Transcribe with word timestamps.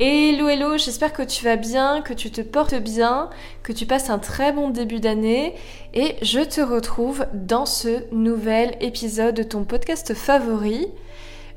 Hello 0.00 0.48
hello, 0.48 0.76
j'espère 0.76 1.12
que 1.12 1.22
tu 1.22 1.44
vas 1.44 1.54
bien, 1.54 2.02
que 2.02 2.14
tu 2.14 2.32
te 2.32 2.40
portes 2.40 2.74
bien, 2.74 3.30
que 3.62 3.72
tu 3.72 3.86
passes 3.86 4.10
un 4.10 4.18
très 4.18 4.50
bon 4.50 4.70
début 4.70 4.98
d'année 4.98 5.54
et 5.94 6.16
je 6.20 6.40
te 6.40 6.60
retrouve 6.60 7.26
dans 7.32 7.64
ce 7.64 8.12
nouvel 8.12 8.76
épisode 8.80 9.36
de 9.36 9.44
ton 9.44 9.62
podcast 9.62 10.12
favori. 10.14 10.88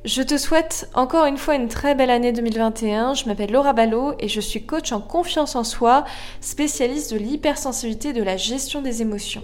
Je 0.06 0.22
te 0.22 0.38
souhaite 0.38 0.88
encore 0.94 1.26
une 1.26 1.40
fois 1.40 1.56
une 1.56 1.68
très 1.68 1.96
belle 1.96 2.12
année 2.12 2.32
2021. 2.32 3.16
Je 3.16 3.26
m'appelle 3.26 3.52
Laura 3.52 3.74
Ballot 3.74 4.14
et 4.20 4.28
je 4.28 4.40
suis 4.40 4.68
coach 4.68 4.92
en 4.92 5.02
confiance 5.02 5.56
en 5.56 5.64
soi, 5.64 6.06
spécialiste 6.40 7.14
de 7.14 7.18
l'hypersensibilité 7.18 8.10
et 8.10 8.14
de 8.14 8.22
la 8.22 8.38
gestion 8.38 8.84
des 8.84 9.02
émotions. 9.02 9.42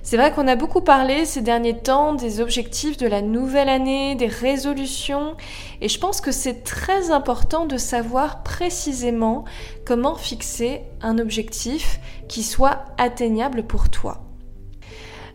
C'est 0.03 0.15
vrai 0.15 0.31
qu'on 0.31 0.47
a 0.47 0.55
beaucoup 0.55 0.81
parlé 0.81 1.25
ces 1.25 1.41
derniers 1.41 1.79
temps 1.79 2.13
des 2.13 2.39
objectifs 2.39 2.97
de 2.97 3.07
la 3.07 3.23
nouvelle 3.23 3.67
année, 3.67 4.13
des 4.13 4.27
résolutions, 4.27 5.35
et 5.81 5.89
je 5.89 5.97
pense 5.97 6.21
que 6.21 6.31
c'est 6.31 6.63
très 6.63 7.09
important 7.09 7.65
de 7.65 7.77
savoir 7.77 8.43
précisément 8.43 9.43
comment 9.87 10.13
fixer 10.13 10.83
un 11.01 11.17
objectif 11.17 11.99
qui 12.27 12.43
soit 12.43 12.85
atteignable 12.99 13.63
pour 13.63 13.89
toi. 13.89 14.21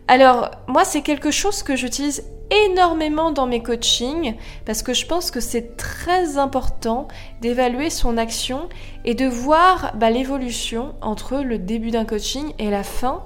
Alors, 0.07 0.52
moi, 0.69 0.85
c'est 0.85 1.02
quelque 1.02 1.33
chose 1.33 1.65
que 1.65 1.74
j'utilise 1.74 2.23
énormément 2.51 3.31
dans 3.31 3.47
mes 3.47 3.63
coachings 3.63 4.35
parce 4.65 4.83
que 4.83 4.95
je 4.95 5.07
pense 5.07 5.31
que 5.31 5.41
c'est 5.41 5.77
très 5.77 6.39
important 6.39 7.09
d'évaluer 7.41 7.91
son 7.91 8.17
action 8.17 8.69
et 9.05 9.15
de 9.15 9.27
voir 9.27 9.93
bah, 9.97 10.11
l'évolution 10.11 10.95
entre 11.01 11.39
le 11.39 11.59
début 11.59 11.91
d'un 11.91 12.05
coaching 12.05 12.53
et 12.59 12.71
la 12.71 12.83
fin, 12.83 13.23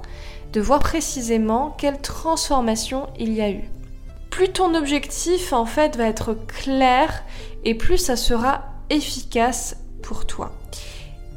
de 0.53 0.61
voir 0.61 0.81
précisément 0.81 1.75
quelle 1.79 2.01
transformation 2.01 3.09
il 3.19 3.33
y 3.33 3.41
a 3.41 3.51
eu. 3.51 3.71
Plus 4.31 4.51
ton 4.51 4.75
objectif 4.75 5.53
en 5.53 5.65
fait 5.65 5.97
va 5.97 6.07
être 6.07 6.35
clair 6.47 7.25
et 7.65 7.75
plus 7.75 7.99
ça 7.99 8.17
sera 8.17 8.65
efficace 8.91 9.77
pour 10.03 10.27
toi. 10.27 10.53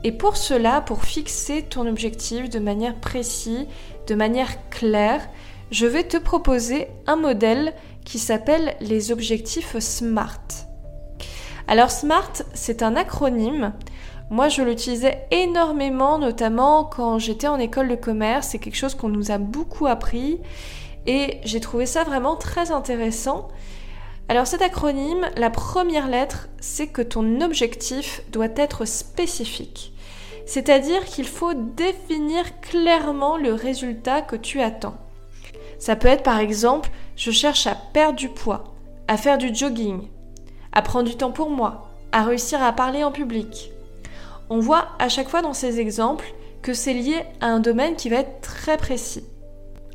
Et 0.04 0.12
pour 0.12 0.38
cela, 0.38 0.82
pour 0.82 1.04
fixer 1.04 1.64
ton 1.64 1.88
objectif 1.88 2.50
de 2.50 2.60
manière 2.60 2.96
précise, 2.96 3.66
de 4.08 4.16
manière 4.16 4.70
claire, 4.70 5.28
je 5.72 5.86
vais 5.86 6.04
te 6.04 6.18
proposer 6.18 6.88
un 7.08 7.16
modèle 7.16 7.74
qui 8.06 8.20
s'appelle 8.20 8.76
les 8.80 9.12
objectifs 9.12 9.78
SMART. 9.80 10.48
Alors 11.68 11.92
SMART, 11.92 12.32
c'est 12.54 12.84
un 12.84 12.96
acronyme. 12.96 13.74
Moi, 14.30 14.50
je 14.50 14.62
l'utilisais 14.62 15.26
énormément, 15.32 16.20
notamment 16.20 16.86
quand 16.86 17.20
j'étais 17.20 17.48
en 17.48 17.60
école 17.60 17.90
de 17.90 17.96
commerce. 17.96 18.50
C'est 18.50 18.60
quelque 18.60 18.76
chose 18.76 18.96
qu'on 18.96 19.10
nous 19.10 19.32
a 19.32 19.38
beaucoup 19.38 19.88
appris 19.88 20.40
et 21.06 21.40
j'ai 21.44 21.60
trouvé 21.60 21.86
ça 21.86 22.04
vraiment 22.04 22.36
très 22.36 22.72
intéressant. 22.72 23.50
Alors 24.30 24.48
cet 24.48 24.62
acronyme, 24.62 25.26
la 25.38 25.50
première 25.50 26.08
lettre, 26.08 26.50
c'est 26.60 26.88
que 26.88 27.02
ton 27.02 27.40
objectif 27.40 28.22
doit 28.32 28.48
être 28.58 28.84
spécifique. 28.86 29.94
C'est-à-dire 30.46 31.04
qu'il 31.06 31.28
faut 31.28 31.54
définir 31.54 32.60
clairement 32.62 33.38
le 33.38 33.54
résultat 33.54 34.22
que 34.22 34.36
tu 34.36 34.62
attends. 34.62 34.98
Ça 35.80 35.96
peut 35.96 36.08
être 36.08 36.24
par 36.24 36.40
exemple, 36.40 36.90
je 37.16 37.32
cherche 37.32 37.68
à 37.68 37.76
perdre 37.76 38.18
du 38.18 38.30
poids, 38.30 38.76
à 39.08 39.18
faire 39.18 39.38
du 39.38 39.54
jogging, 39.54 40.08
à 40.72 40.82
prendre 40.82 41.10
du 41.10 41.16
temps 41.16 41.32
pour 41.32 41.50
moi, 41.50 41.90
à 42.12 42.24
réussir 42.24 42.62
à 42.64 42.74
parler 42.74 43.04
en 43.04 43.12
public. 43.12 43.72
On 44.50 44.60
voit 44.60 44.90
à 45.00 45.10
chaque 45.10 45.30
fois 45.30 45.42
dans 45.42 45.54
ces 45.54 45.80
exemples 45.80 46.34
que 46.62 46.74
c'est 46.74 46.94
lié 46.94 47.24
à 47.42 47.48
un 47.48 47.60
domaine 47.60 47.96
qui 47.96 48.10
va 48.10 48.18
être 48.18 48.42
très 48.42 48.78
précis. 48.78 49.24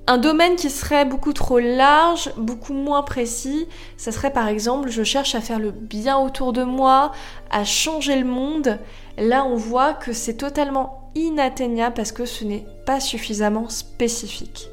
Un 0.09 0.19
domaine 0.19 0.57
qui 0.57 0.69
serait 0.69 1.05
beaucoup 1.05 1.33
trop 1.33 1.61
large, 1.61 2.33
beaucoup 2.37 2.73
moins 2.73 3.03
précis, 3.03 3.69
ça 3.97 4.11
serait 4.11 4.33
par 4.33 4.49
exemple 4.49 4.91
je 4.91 5.05
cherche 5.05 5.37
à 5.37 5.41
faire 5.41 5.61
le 5.61 5.71
bien 5.71 6.19
autour 6.19 6.53
de 6.53 6.65
moi, 6.65 7.13
à 7.51 7.65
changer 7.65 8.17
le 8.17 8.25
monde. 8.25 8.79
Là 9.17 9.45
on 9.45 9.55
voit 9.55 9.95
que 9.95 10.13
c'est 10.13 10.35
totalement 10.35 11.11
inatteignable 11.15 11.95
parce 11.95 12.11
que 12.11 12.25
ce 12.25 12.45
n'est 12.45 12.67
pas 12.85 12.99
suffisamment 12.99 13.69
spécifique. 13.69 14.72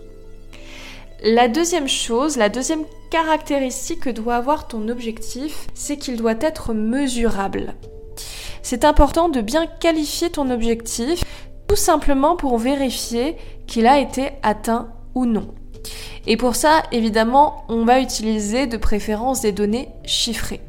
La 1.24 1.50
deuxième 1.50 1.90
chose, 1.90 2.38
la 2.38 2.48
deuxième 2.48 2.86
caractéristique 3.12 4.02
que 4.02 4.10
doit 4.10 4.36
avoir 4.36 4.70
ton 4.70 4.88
objectif, 4.88 5.68
c'est 5.74 5.98
qu'il 5.98 6.16
doit 6.16 6.36
être 6.40 6.74
mesurable. 6.74 7.74
C'est 8.62 8.86
important 8.86 9.28
de 9.28 9.42
bien 9.42 9.68
qualifier 9.68 10.30
ton 10.30 10.50
objectif, 10.50 11.26
tout 11.68 11.76
simplement 11.76 12.38
pour 12.38 12.58
vérifier 12.58 13.36
qu'il 13.68 13.86
a 13.86 14.00
été 14.00 14.30
atteint 14.44 14.94
ou 15.14 15.26
non. 15.26 15.54
Et 16.26 16.38
pour 16.38 16.56
ça, 16.56 16.84
évidemment, 16.94 17.66
on 17.68 17.84
va 17.84 18.00
utiliser 18.00 18.66
de 18.66 18.78
préférence 18.78 19.42
des 19.42 19.52
données 19.52 19.90
chiffrées. 20.06 20.62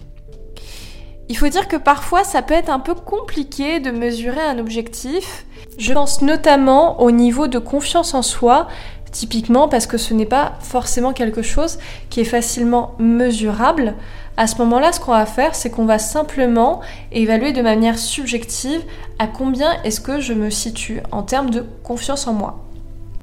Il 1.28 1.36
faut 1.36 1.48
dire 1.48 1.68
que 1.68 1.76
parfois 1.76 2.24
ça 2.24 2.42
peut 2.42 2.54
être 2.54 2.70
un 2.70 2.80
peu 2.80 2.94
compliqué 2.94 3.78
de 3.78 3.92
mesurer 3.92 4.40
un 4.40 4.58
objectif. 4.58 5.46
Je 5.78 5.92
pense 5.92 6.22
notamment 6.22 7.00
au 7.00 7.12
niveau 7.12 7.46
de 7.46 7.60
confiance 7.60 8.14
en 8.14 8.22
soi, 8.22 8.66
Typiquement 9.12 9.68
parce 9.68 9.86
que 9.86 9.98
ce 9.98 10.14
n'est 10.14 10.26
pas 10.26 10.52
forcément 10.60 11.12
quelque 11.12 11.42
chose 11.42 11.78
qui 12.10 12.20
est 12.20 12.24
facilement 12.24 12.94
mesurable. 12.98 13.94
À 14.36 14.46
ce 14.46 14.56
moment-là, 14.58 14.92
ce 14.92 15.00
qu'on 15.00 15.10
va 15.10 15.26
faire, 15.26 15.54
c'est 15.54 15.70
qu'on 15.70 15.84
va 15.84 15.98
simplement 15.98 16.80
évaluer 17.10 17.52
de 17.52 17.60
manière 17.60 17.98
subjective 17.98 18.82
à 19.18 19.26
combien 19.26 19.82
est-ce 19.82 20.00
que 20.00 20.20
je 20.20 20.32
me 20.32 20.48
situe 20.48 21.00
en 21.10 21.22
termes 21.22 21.50
de 21.50 21.66
confiance 21.82 22.26
en 22.26 22.32
moi. 22.32 22.64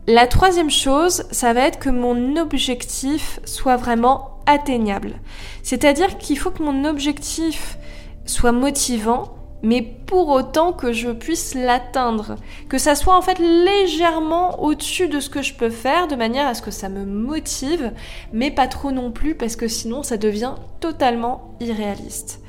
La 0.07 0.27
troisième 0.27 0.69
chose, 0.69 1.23
ça 1.31 1.53
va 1.53 1.61
être 1.61 1.79
que 1.79 1.89
mon 1.89 2.37
objectif 2.37 3.39
soit 3.45 3.77
vraiment 3.77 4.31
atteignable. 4.45 5.15
C'est-à-dire 5.63 6.17
qu'il 6.17 6.37
faut 6.37 6.51
que 6.51 6.63
mon 6.63 6.85
objectif 6.85 7.77
soit 8.25 8.51
motivant, 8.51 9.36
mais 9.63 9.81
pour 9.81 10.29
autant 10.29 10.73
que 10.73 10.93
je 10.93 11.09
puisse 11.09 11.55
l'atteindre, 11.55 12.35
que 12.69 12.77
ça 12.77 12.95
soit 12.95 13.17
en 13.17 13.21
fait 13.21 13.39
légèrement 13.39 14.61
au-dessus 14.61 15.07
de 15.07 15.19
ce 15.19 15.29
que 15.29 15.41
je 15.41 15.53
peux 15.53 15.69
faire, 15.69 16.07
de 16.07 16.15
manière 16.15 16.47
à 16.47 16.53
ce 16.53 16.61
que 16.61 16.71
ça 16.71 16.89
me 16.89 17.05
motive, 17.05 17.91
mais 18.33 18.51
pas 18.51 18.67
trop 18.67 18.91
non 18.91 19.11
plus, 19.11 19.35
parce 19.35 19.55
que 19.55 19.67
sinon 19.67 20.03
ça 20.03 20.17
devient 20.17 20.53
totalement 20.79 21.55
irréaliste. 21.59 22.41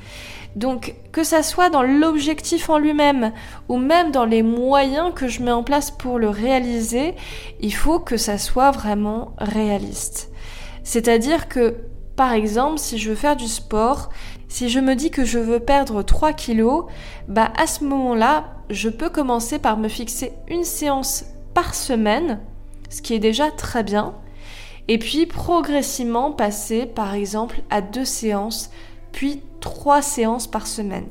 Donc 0.57 0.95
que 1.13 1.25
ça 1.25 1.43
soit 1.43 1.71
dans 1.71 1.83
l'objectif 1.83 2.71
en 2.71 2.79
lui-même 2.79 3.33
ou 3.69 3.77
même 3.77 4.11
dans 4.11 4.25
les 4.25 4.43
moyens 4.43 5.13
que 5.15 5.29
je 5.29 5.43
mets 5.43 5.53
en 5.53 5.63
place 5.63 5.91
pour 5.91 6.19
le 6.19 6.29
réaliser, 6.29 7.15
il 7.61 7.75
faut 7.75 7.99
que 7.99 8.17
ça 8.17 8.39
soit 8.39 8.71
vraiment 8.71 9.35
réaliste. 9.39 10.31
C'est-à-dire 10.83 11.49
que 11.49 11.77
par 12.17 12.33
exemple, 12.33 12.79
si 12.79 12.99
je 12.99 13.11
veux 13.11 13.15
faire 13.15 13.37
du 13.37 13.47
sport, 13.47 14.11
si 14.49 14.69
je 14.69 14.81
me 14.81 14.95
dis 14.95 15.11
que 15.11 15.25
je 15.25 15.39
veux 15.39 15.61
perdre 15.61 16.03
3 16.03 16.33
kilos, 16.33 16.87
bah 17.29 17.53
à 17.57 17.67
ce 17.67 17.85
moment-là, 17.85 18.57
je 18.71 18.89
peux 18.89 19.11
commencer 19.11 19.59
par 19.59 19.77
me 19.77 19.89
fixer 19.89 20.33
une 20.49 20.65
séance 20.65 21.25
par 21.55 21.75
semaine, 21.75 22.41
ce 22.89 23.03
qui 23.03 23.15
est 23.15 23.19
déjà 23.19 23.51
très 23.51 23.83
bien, 23.83 24.15
et 24.89 24.99
puis 24.99 25.27
progressivement 25.27 26.33
passer 26.33 26.87
par 26.87 27.15
exemple 27.15 27.63
à 27.71 27.83
deux 27.83 28.07
séances, 28.07 28.71
puis 29.13 29.43
trois 29.61 30.03
séances 30.03 30.47
par 30.47 30.67
semaine. 30.67 31.09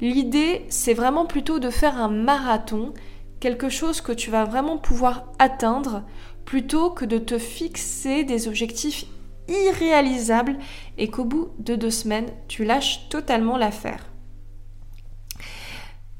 L'idée, 0.00 0.64
c'est 0.68 0.94
vraiment 0.94 1.26
plutôt 1.26 1.58
de 1.58 1.70
faire 1.70 1.98
un 1.98 2.08
marathon, 2.08 2.92
quelque 3.40 3.68
chose 3.68 4.00
que 4.00 4.12
tu 4.12 4.30
vas 4.30 4.44
vraiment 4.44 4.76
pouvoir 4.76 5.24
atteindre, 5.38 6.02
plutôt 6.44 6.90
que 6.90 7.04
de 7.04 7.18
te 7.18 7.38
fixer 7.38 8.24
des 8.24 8.46
objectifs 8.46 9.06
irréalisable 9.48 10.56
et 10.96 11.08
qu'au 11.08 11.24
bout 11.24 11.48
de 11.58 11.74
deux 11.74 11.90
semaines, 11.90 12.30
tu 12.48 12.64
lâches 12.64 13.08
totalement 13.08 13.56
l'affaire. 13.56 14.06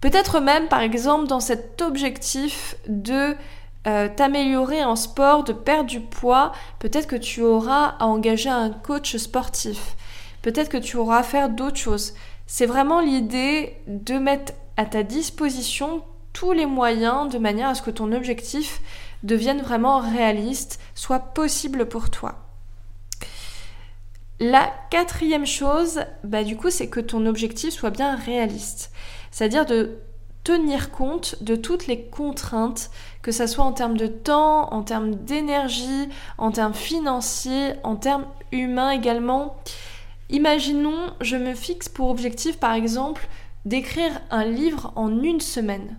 Peut-être 0.00 0.40
même, 0.40 0.68
par 0.68 0.80
exemple, 0.80 1.26
dans 1.26 1.40
cet 1.40 1.82
objectif 1.82 2.76
de 2.86 3.34
euh, 3.86 4.08
t'améliorer 4.14 4.84
en 4.84 4.96
sport, 4.96 5.44
de 5.44 5.52
perdre 5.52 5.88
du 5.88 6.00
poids, 6.00 6.52
peut-être 6.78 7.06
que 7.06 7.16
tu 7.16 7.42
auras 7.42 7.96
à 7.98 8.06
engager 8.06 8.48
un 8.48 8.70
coach 8.70 9.16
sportif. 9.16 9.96
Peut-être 10.42 10.68
que 10.68 10.78
tu 10.78 10.96
auras 10.96 11.18
à 11.18 11.22
faire 11.22 11.48
d'autres 11.48 11.78
choses. 11.78 12.14
C'est 12.46 12.66
vraiment 12.66 13.00
l'idée 13.00 13.74
de 13.86 14.14
mettre 14.18 14.52
à 14.76 14.84
ta 14.84 15.02
disposition 15.02 16.02
tous 16.32 16.52
les 16.52 16.66
moyens 16.66 17.28
de 17.28 17.38
manière 17.38 17.68
à 17.68 17.74
ce 17.74 17.82
que 17.82 17.90
ton 17.90 18.12
objectif 18.12 18.80
devienne 19.24 19.60
vraiment 19.60 19.98
réaliste, 19.98 20.80
soit 20.94 21.18
possible 21.18 21.88
pour 21.88 22.10
toi. 22.10 22.47
La 24.40 24.72
quatrième 24.90 25.46
chose, 25.46 26.00
bah 26.22 26.44
du 26.44 26.56
coup, 26.56 26.70
c'est 26.70 26.88
que 26.88 27.00
ton 27.00 27.26
objectif 27.26 27.70
soit 27.74 27.90
bien 27.90 28.14
réaliste. 28.14 28.92
C'est-à-dire 29.32 29.66
de 29.66 29.98
tenir 30.44 30.92
compte 30.92 31.42
de 31.42 31.56
toutes 31.56 31.88
les 31.88 32.04
contraintes, 32.04 32.90
que 33.20 33.32
ce 33.32 33.48
soit 33.48 33.64
en 33.64 33.72
termes 33.72 33.96
de 33.96 34.06
temps, 34.06 34.72
en 34.72 34.82
termes 34.82 35.16
d'énergie, 35.16 36.08
en 36.38 36.52
termes 36.52 36.72
financiers, 36.72 37.72
en 37.82 37.96
termes 37.96 38.26
humains 38.52 38.92
également. 38.92 39.56
Imaginons, 40.30 41.12
je 41.20 41.36
me 41.36 41.54
fixe 41.54 41.88
pour 41.88 42.08
objectif 42.08 42.58
par 42.58 42.74
exemple 42.74 43.28
d'écrire 43.64 44.20
un 44.30 44.44
livre 44.44 44.92
en 44.94 45.22
une 45.22 45.40
semaine. 45.40 45.98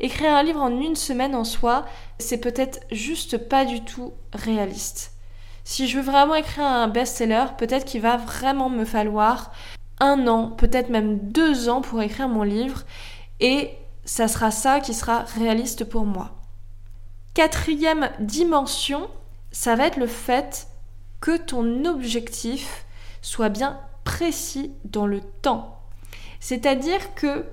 Écrire 0.00 0.34
un 0.34 0.42
livre 0.42 0.60
en 0.60 0.80
une 0.80 0.96
semaine 0.96 1.36
en 1.36 1.44
soi, 1.44 1.86
c'est 2.18 2.38
peut-être 2.38 2.80
juste 2.90 3.38
pas 3.48 3.64
du 3.64 3.82
tout 3.82 4.12
réaliste. 4.32 5.13
Si 5.64 5.88
je 5.88 5.98
veux 5.98 6.04
vraiment 6.04 6.34
écrire 6.34 6.66
un 6.66 6.88
best-seller, 6.88 7.46
peut-être 7.56 7.86
qu'il 7.86 8.02
va 8.02 8.18
vraiment 8.18 8.68
me 8.68 8.84
falloir 8.84 9.50
un 9.98 10.26
an, 10.26 10.48
peut-être 10.48 10.90
même 10.90 11.18
deux 11.18 11.68
ans 11.68 11.80
pour 11.80 12.02
écrire 12.02 12.28
mon 12.28 12.42
livre, 12.42 12.82
et 13.40 13.70
ça 14.04 14.28
sera 14.28 14.50
ça 14.50 14.80
qui 14.80 14.92
sera 14.92 15.20
réaliste 15.20 15.84
pour 15.84 16.04
moi. 16.04 16.32
Quatrième 17.32 18.10
dimension, 18.20 19.08
ça 19.50 19.74
va 19.74 19.86
être 19.86 19.96
le 19.96 20.06
fait 20.06 20.68
que 21.20 21.36
ton 21.38 21.86
objectif 21.86 22.84
soit 23.22 23.48
bien 23.48 23.80
précis 24.04 24.72
dans 24.84 25.06
le 25.06 25.20
temps. 25.20 25.80
C'est-à-dire 26.40 27.14
que 27.14 27.46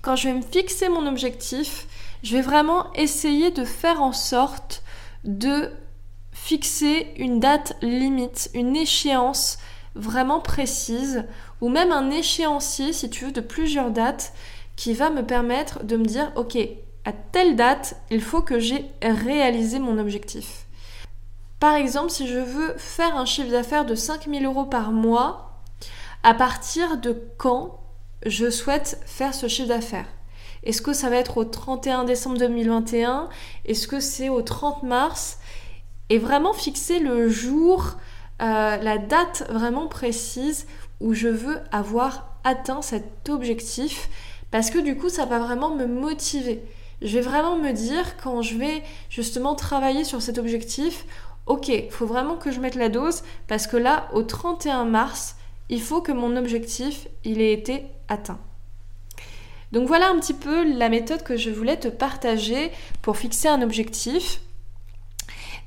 quand 0.00 0.16
je 0.16 0.28
vais 0.28 0.34
me 0.34 0.42
fixer 0.42 0.88
mon 0.88 1.06
objectif, 1.06 1.86
je 2.22 2.34
vais 2.34 2.42
vraiment 2.42 2.90
essayer 2.94 3.50
de 3.50 3.64
faire 3.64 4.00
en 4.00 4.12
sorte 4.12 4.82
de 5.24 5.70
fixer 6.46 7.12
une 7.16 7.40
date 7.40 7.76
limite, 7.82 8.50
une 8.54 8.76
échéance 8.76 9.58
vraiment 9.96 10.38
précise, 10.38 11.24
ou 11.60 11.68
même 11.68 11.90
un 11.90 12.08
échéancier, 12.12 12.92
si 12.92 13.10
tu 13.10 13.24
veux, 13.24 13.32
de 13.32 13.40
plusieurs 13.40 13.90
dates, 13.90 14.32
qui 14.76 14.92
va 14.92 15.10
me 15.10 15.26
permettre 15.26 15.82
de 15.82 15.96
me 15.96 16.04
dire, 16.04 16.30
ok, 16.36 16.56
à 17.04 17.10
telle 17.10 17.56
date, 17.56 17.96
il 18.12 18.20
faut 18.20 18.42
que 18.42 18.60
j'ai 18.60 18.84
réalisé 19.02 19.80
mon 19.80 19.98
objectif. 19.98 20.66
Par 21.58 21.74
exemple, 21.74 22.10
si 22.10 22.28
je 22.28 22.38
veux 22.38 22.74
faire 22.76 23.16
un 23.16 23.24
chiffre 23.24 23.50
d'affaires 23.50 23.84
de 23.84 23.96
5000 23.96 24.46
euros 24.46 24.66
par 24.66 24.92
mois, 24.92 25.62
à 26.22 26.32
partir 26.32 26.96
de 26.98 27.20
quand 27.38 27.80
je 28.24 28.50
souhaite 28.50 29.00
faire 29.04 29.34
ce 29.34 29.48
chiffre 29.48 29.68
d'affaires? 29.68 30.08
Est-ce 30.62 30.80
que 30.80 30.92
ça 30.92 31.10
va 31.10 31.16
être 31.16 31.38
au 31.38 31.44
31 31.44 32.04
décembre 32.04 32.38
2021 32.38 33.30
Est-ce 33.64 33.88
que 33.88 33.98
c'est 33.98 34.28
au 34.28 34.42
30 34.42 34.84
mars? 34.84 35.38
Et 36.10 36.18
vraiment 36.18 36.52
fixer 36.52 36.98
le 36.98 37.28
jour, 37.28 37.96
euh, 38.42 38.76
la 38.76 38.98
date 38.98 39.44
vraiment 39.50 39.86
précise 39.86 40.66
où 41.00 41.14
je 41.14 41.28
veux 41.28 41.58
avoir 41.72 42.36
atteint 42.44 42.82
cet 42.82 43.28
objectif 43.28 44.08
parce 44.50 44.70
que 44.70 44.78
du 44.78 44.96
coup 44.96 45.08
ça 45.08 45.24
va 45.24 45.38
vraiment 45.38 45.74
me 45.74 45.86
motiver. 45.86 46.62
Je 47.02 47.18
vais 47.18 47.24
vraiment 47.24 47.56
me 47.56 47.72
dire 47.72 48.16
quand 48.22 48.40
je 48.42 48.56
vais 48.56 48.82
justement 49.10 49.54
travailler 49.54 50.04
sur 50.04 50.22
cet 50.22 50.38
objectif, 50.38 51.04
ok, 51.46 51.70
faut 51.90 52.06
vraiment 52.06 52.36
que 52.36 52.50
je 52.50 52.60
mette 52.60 52.74
la 52.74 52.88
dose 52.88 53.22
parce 53.48 53.66
que 53.66 53.76
là, 53.76 54.08
au 54.12 54.22
31 54.22 54.84
mars, 54.84 55.36
il 55.68 55.82
faut 55.82 56.00
que 56.00 56.12
mon 56.12 56.36
objectif, 56.36 57.08
il 57.24 57.40
ait 57.40 57.52
été 57.52 57.84
atteint. 58.08 58.38
Donc 59.72 59.88
voilà 59.88 60.08
un 60.08 60.18
petit 60.18 60.34
peu 60.34 60.64
la 60.76 60.88
méthode 60.88 61.22
que 61.22 61.36
je 61.36 61.50
voulais 61.50 61.76
te 61.76 61.88
partager 61.88 62.70
pour 63.02 63.16
fixer 63.16 63.48
un 63.48 63.62
objectif. 63.62 64.40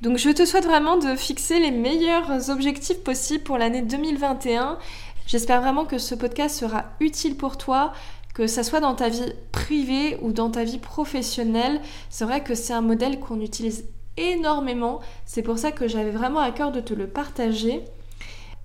Donc 0.00 0.16
je 0.16 0.30
te 0.30 0.46
souhaite 0.46 0.64
vraiment 0.64 0.96
de 0.96 1.14
fixer 1.14 1.58
les 1.58 1.70
meilleurs 1.70 2.48
objectifs 2.48 3.02
possibles 3.04 3.44
pour 3.44 3.58
l'année 3.58 3.82
2021. 3.82 4.78
J'espère 5.26 5.60
vraiment 5.60 5.84
que 5.84 5.98
ce 5.98 6.14
podcast 6.14 6.58
sera 6.58 6.84
utile 7.00 7.36
pour 7.36 7.58
toi, 7.58 7.92
que 8.32 8.46
ça 8.46 8.62
soit 8.62 8.80
dans 8.80 8.94
ta 8.94 9.10
vie 9.10 9.34
privée 9.52 10.16
ou 10.22 10.32
dans 10.32 10.48
ta 10.48 10.64
vie 10.64 10.78
professionnelle. 10.78 11.82
C'est 12.08 12.24
vrai 12.24 12.42
que 12.42 12.54
c'est 12.54 12.72
un 12.72 12.80
modèle 12.80 13.20
qu'on 13.20 13.42
utilise 13.42 13.84
énormément. 14.16 15.00
C'est 15.26 15.42
pour 15.42 15.58
ça 15.58 15.70
que 15.70 15.86
j'avais 15.86 16.12
vraiment 16.12 16.40
à 16.40 16.50
cœur 16.50 16.72
de 16.72 16.80
te 16.80 16.94
le 16.94 17.06
partager. 17.06 17.84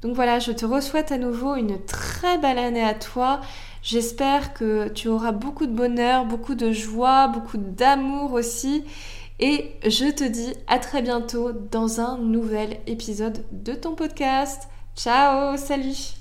Donc 0.01 0.15
voilà, 0.15 0.39
je 0.39 0.53
te 0.53 0.65
souhaite 0.79 1.11
à 1.11 1.17
nouveau 1.17 1.55
une 1.55 1.83
très 1.83 2.37
belle 2.37 2.59
année 2.59 2.83
à 2.83 2.93
toi. 2.93 3.41
J'espère 3.81 4.53
que 4.53 4.87
tu 4.87 5.09
auras 5.09 5.33
beaucoup 5.33 5.65
de 5.65 5.75
bonheur, 5.75 6.23
beaucoup 6.23 6.55
de 6.55 6.71
joie, 6.71 7.27
beaucoup 7.27 7.57
d'amour 7.57 8.31
aussi. 8.31 8.85
Et 9.39 9.75
je 9.83 10.11
te 10.11 10.23
dis 10.23 10.53
à 10.67 10.79
très 10.79 11.01
bientôt 11.01 11.51
dans 11.51 11.99
un 11.99 12.17
nouvel 12.17 12.77
épisode 12.87 13.45
de 13.51 13.73
ton 13.73 13.95
podcast. 13.95 14.69
Ciao, 14.95 15.57
salut 15.57 16.15